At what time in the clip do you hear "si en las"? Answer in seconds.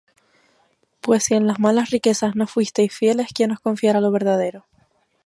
1.25-1.59